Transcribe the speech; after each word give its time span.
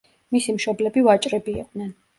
მისი 0.35 0.55
მშობლები 0.55 1.05
ვაჭრები 1.11 1.59
იყვნენ. 1.65 1.99